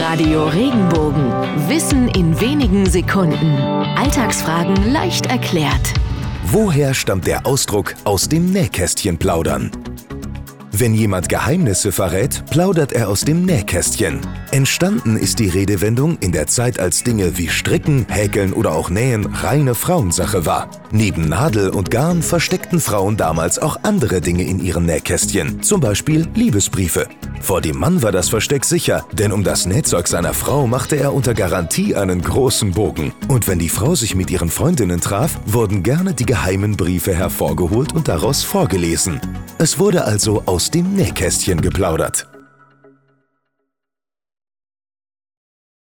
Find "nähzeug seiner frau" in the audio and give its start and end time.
29.66-30.66